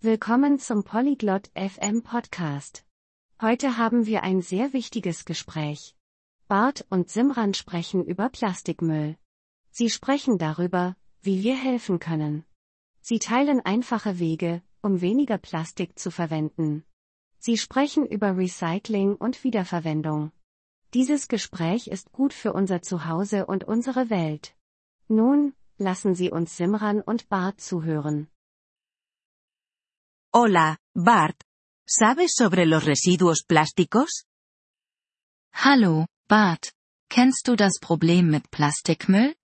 Willkommen 0.00 0.60
zum 0.60 0.84
Polyglot 0.84 1.50
FM 1.56 2.04
Podcast. 2.04 2.84
Heute 3.42 3.78
haben 3.78 4.06
wir 4.06 4.22
ein 4.22 4.42
sehr 4.42 4.72
wichtiges 4.72 5.24
Gespräch. 5.24 5.96
Bart 6.46 6.86
und 6.88 7.10
Simran 7.10 7.52
sprechen 7.52 8.04
über 8.04 8.28
Plastikmüll. 8.28 9.16
Sie 9.72 9.90
sprechen 9.90 10.38
darüber, 10.38 10.94
wie 11.20 11.42
wir 11.42 11.56
helfen 11.56 11.98
können. 11.98 12.44
Sie 13.00 13.18
teilen 13.18 13.58
einfache 13.58 14.20
Wege, 14.20 14.62
um 14.82 15.00
weniger 15.00 15.36
Plastik 15.36 15.98
zu 15.98 16.12
verwenden. 16.12 16.84
Sie 17.40 17.58
sprechen 17.58 18.06
über 18.06 18.36
Recycling 18.36 19.16
und 19.16 19.42
Wiederverwendung. 19.42 20.30
Dieses 20.94 21.26
Gespräch 21.26 21.88
ist 21.88 22.12
gut 22.12 22.32
für 22.32 22.52
unser 22.52 22.82
Zuhause 22.82 23.46
und 23.46 23.64
unsere 23.64 24.10
Welt. 24.10 24.54
Nun, 25.08 25.54
lassen 25.76 26.14
Sie 26.14 26.30
uns 26.30 26.56
Simran 26.56 27.00
und 27.00 27.28
Bart 27.28 27.60
zuhören. 27.60 28.28
Hola, 30.32 30.76
Bart. 30.94 31.40
¿Sabes 31.88 32.32
sobre 32.36 32.66
los 32.66 32.84
residuos 32.84 33.44
plásticos? 33.46 34.26
Hallo, 35.54 36.06
Bart. 36.28 36.72
Kennst 37.08 37.48
du 37.48 37.56
das 37.56 37.78
Problem 37.80 38.28
mit 38.28 38.50
Plastikmüll? 38.50 39.34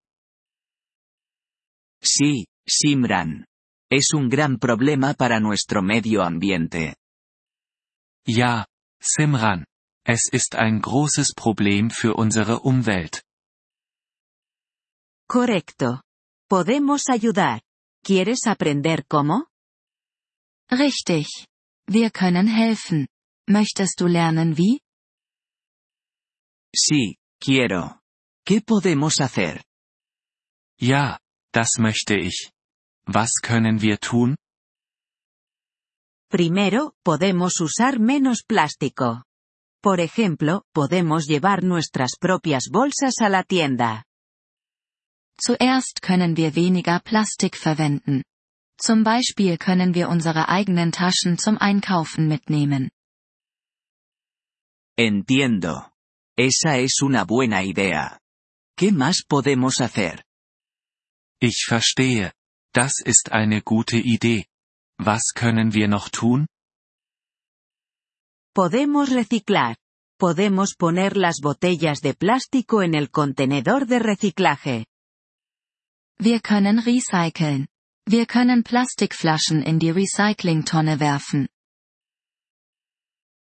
Sí, 2.03 2.47
Simran. 2.69 3.47
Es 3.91 4.13
un 4.13 4.29
gran 4.29 4.59
problema 4.59 5.15
para 5.15 5.41
nuestro 5.41 5.81
medio 5.83 6.23
ambiente. 6.23 6.97
Ja, 8.27 8.67
Simran. 9.01 9.65
Es 10.07 10.29
ist 10.31 10.55
ein 10.55 10.83
großes 10.83 11.33
Problem 11.35 11.89
für 11.89 12.15
unsere 12.15 12.61
Umwelt. 12.61 13.23
Correcto. 15.27 16.03
Podemos 16.47 17.09
ayudar. 17.09 17.63
¿Quieres 18.03 18.47
aprender 18.47 19.07
cómo? 19.07 19.47
Richtig. 20.79 21.47
Wir 21.87 22.11
können 22.11 22.49
helfen. 22.49 23.07
Möchtest 23.49 24.01
du 24.01 24.07
lernen 24.07 24.57
wie? 24.57 24.81
Sí, 26.75 27.19
quiero. 27.39 28.01
¿Qué 28.45 28.61
podemos 28.61 29.21
hacer? 29.21 29.63
Ja, 30.81 31.21
das 31.53 31.79
möchte 31.79 32.17
ich. 32.19 32.51
Was 33.07 33.31
können 33.41 33.81
wir 33.81 34.01
tun? 34.01 34.37
Primero, 36.29 36.95
podemos 37.05 37.61
usar 37.61 38.01
menos 38.01 38.43
plástico. 38.43 39.23
Por 39.81 40.01
ejemplo, 40.01 40.65
podemos 40.73 41.27
llevar 41.27 41.63
nuestras 41.63 42.17
propias 42.19 42.65
bolsas 42.69 43.21
a 43.21 43.29
la 43.29 43.45
tienda. 43.45 44.05
Zuerst 45.39 46.01
können 46.01 46.37
wir 46.37 46.57
weniger 46.57 47.01
Plastik 47.01 47.57
verwenden. 47.57 48.25
Zum 48.87 49.03
Beispiel 49.03 49.57
können 49.57 49.95
wir 49.95 50.11
unsere 50.11 50.51
eigenen 50.51 50.93
Taschen 50.93 51.39
zum 51.39 51.57
Einkaufen 51.57 52.29
mitnehmen. 52.29 52.91
Entiendo. 54.99 55.91
Esa 56.37 56.77
es 56.77 57.01
una 57.01 57.25
buena 57.25 57.63
idea. 57.63 58.21
¿Qué 58.77 58.93
más 58.93 59.25
podemos 59.27 59.81
hacer? 59.81 60.23
Ich 61.41 61.65
verstehe. 61.67 62.33
Das 62.75 63.01
ist 63.01 63.33
eine 63.33 63.63
gute 63.63 63.97
Idee. 63.97 64.45
Was 64.99 65.33
können 65.35 65.73
wir 65.73 65.89
noch 65.89 66.11
tun? 66.11 66.47
Podemos 68.55 69.09
reciclar. 69.11 69.77
Podemos 70.19 70.75
poner 70.75 71.17
las 71.17 71.41
botellas 71.41 72.03
de 72.03 72.13
plástico 72.13 72.83
en 72.83 72.95
el 72.95 73.11
contenedor 73.11 73.87
de 73.87 73.99
reciclaje. 73.99 74.85
Wir 76.19 76.43
können 76.43 76.81
recyceln. 76.81 77.67
Wir 78.07 78.27
können 78.27 78.65
Plastikflaschen 78.65 79.63
in 79.63 79.79
die 79.79 79.91
Recyclingtonne 79.91 81.01
werfen. 81.01 81.49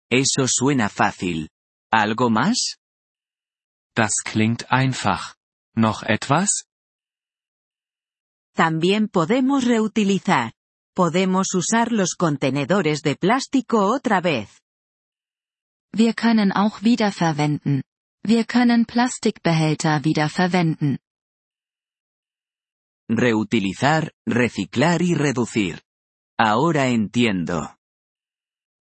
Eso 0.09 0.47
suena 0.47 0.89
fácil. 0.89 1.49
¿Algo 1.91 2.29
más? 2.29 2.77
Das 3.95 4.23
klingt 4.23 4.71
einfach. 4.71 5.35
Noch 5.75 6.01
etwas? 6.03 6.65
También 8.55 9.09
podemos 9.09 9.63
reutilizar. 9.65 10.51
Podemos 10.95 11.53
usar 11.53 11.91
los 11.91 12.15
contenedores 12.15 13.01
de 13.03 13.15
plástico 13.15 13.85
otra 13.85 14.21
vez. 14.21 14.49
Wir 15.93 16.15
können 16.15 16.51
auch 16.51 16.81
wiederverwenden. 16.81 17.83
Wir 18.23 18.45
können 18.45 18.85
Plastikbehälter 18.87 20.03
wiederverwenden. 20.03 20.97
Reutilizar, 23.09 24.11
reciclar 24.25 25.01
y 25.01 25.15
reducir. 25.15 25.81
Ahora 26.37 26.87
entiendo. 26.87 27.75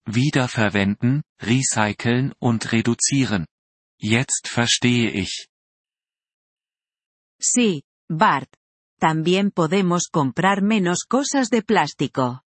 Wiederverwenden, 0.06 1.22
recyceln 1.38 2.34
und 2.40 2.72
reduzieren. 2.72 3.46
Jetzt 3.98 4.48
verstehe 4.48 5.10
ich. 5.10 5.48
Sí, 7.40 7.82
Bart. 8.08 8.48
También 8.98 9.50
podemos 9.50 10.08
comprar 10.10 10.62
menos 10.62 11.04
cosas 11.06 11.50
de 11.50 11.62
plástico. 11.62 12.42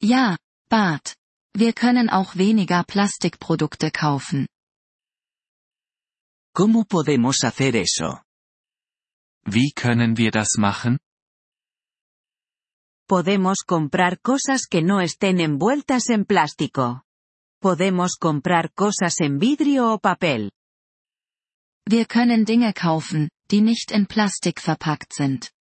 Ja, 0.00 0.36
Bart. 0.68 1.14
Wir 1.54 1.74
können 1.74 2.08
auch 2.10 2.34
weniger 2.34 2.84
Plastikprodukte 2.84 3.92
kaufen. 3.92 4.48
¿Cómo 6.54 6.84
podemos 6.84 7.44
hacer 7.44 7.76
eso? 7.76 8.22
Wie 9.44 9.72
können 9.72 10.16
wir 10.16 10.30
das 10.30 10.56
machen? 10.58 10.98
Podemos 13.08 13.64
comprar 13.66 14.20
cosas 14.20 14.66
que 14.66 14.80
no 14.82 15.00
estén 15.00 15.40
envueltas 15.40 16.08
en 16.08 16.24
plástico. 16.24 17.02
Podemos 17.60 18.16
comprar 18.16 18.72
cosas 18.72 19.20
en 19.20 19.38
vidrio 19.38 19.92
o 19.92 19.98
papel. 19.98 20.50
Wir 21.84 22.06
können 22.06 22.44
Dinge 22.44 22.72
kaufen, 22.72 23.28
die 23.50 23.60
nicht 23.60 23.90
in 23.90 24.06
Plastik 24.06 24.60
verpackt 24.60 25.12
sind. 25.12 25.52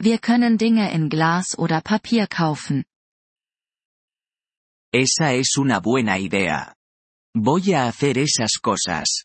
Wir 0.00 0.18
können 0.18 0.58
Dinge 0.58 0.92
in 0.92 1.08
Glas 1.08 1.56
oder 1.56 1.80
Papier 1.80 2.26
kaufen. 2.26 2.84
Esa 4.92 5.34
es 5.34 5.56
una 5.56 5.80
buena 5.80 6.18
idea. 6.18 6.74
Voy 7.34 7.74
a 7.74 7.86
hacer 7.88 8.18
esas 8.18 8.58
cosas. 8.60 9.24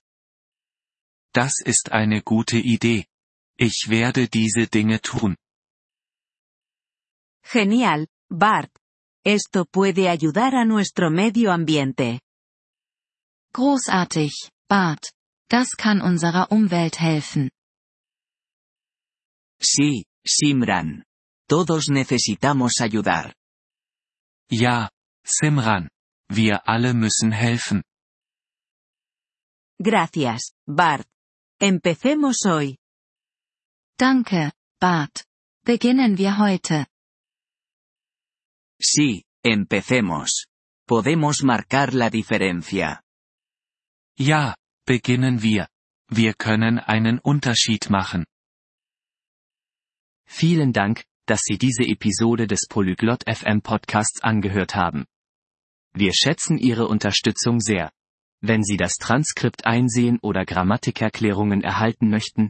Das 1.33 1.59
ist 1.65 1.91
eine 1.91 2.21
gute 2.21 2.57
Idee. 2.57 3.07
Ich 3.57 3.85
werde 3.87 4.27
diese 4.27 4.67
Dinge 4.67 4.99
tun. 5.01 5.35
Genial, 7.43 8.07
Bart. 8.29 8.71
Esto 9.25 9.65
puede 9.65 10.09
ayudar 10.09 10.55
a 10.55 10.65
nuestro 10.65 11.09
medio 11.09 11.51
ambiente. 11.51 12.19
Großartig, 13.53 14.49
Bart. 14.67 15.13
Das 15.49 15.75
kann 15.77 16.01
unserer 16.01 16.51
Umwelt 16.51 16.99
helfen. 16.99 17.51
Sí, 19.61 20.05
Simran. 20.25 21.03
Todos 21.47 21.89
necesitamos 21.89 22.81
ayudar. 22.81 23.33
Ja, 24.49 24.89
Simran. 25.23 25.89
Wir 26.29 26.67
alle 26.67 26.93
müssen 26.93 27.31
helfen. 27.31 27.83
Gracias, 29.79 30.53
Bart. 30.65 31.07
Empecemos 31.59 32.37
hoy. 32.45 32.77
Danke, 33.97 34.51
Bart. 34.79 35.25
Beginnen 35.65 36.17
wir 36.17 36.37
heute. 36.39 36.87
Sí, 38.79 39.23
empecemos. 39.43 40.47
Podemos 40.87 41.43
marcar 41.43 41.93
la 41.93 42.09
diferencia. 42.09 43.01
Ja, 44.17 44.55
beginnen 44.85 45.41
wir. 45.41 45.67
Wir 46.09 46.33
können 46.33 46.79
einen 46.79 47.19
Unterschied 47.19 47.89
machen. 47.89 48.25
Vielen 50.25 50.73
Dank, 50.73 51.05
dass 51.25 51.41
Sie 51.43 51.57
diese 51.57 51.83
Episode 51.83 52.47
des 52.47 52.67
Polyglot 52.67 53.23
FM 53.27 53.61
Podcasts 53.61 54.21
angehört 54.21 54.75
haben. 54.75 55.05
Wir 55.93 56.13
schätzen 56.13 56.57
Ihre 56.57 56.87
Unterstützung 56.87 57.59
sehr. 57.59 57.91
Wenn 58.41 58.63
Sie 58.63 58.77
das 58.77 58.95
Transkript 58.95 59.65
einsehen 59.65 60.19
oder 60.21 60.45
Grammatikerklärungen 60.45 61.61
erhalten 61.61 62.09
möchten, 62.09 62.49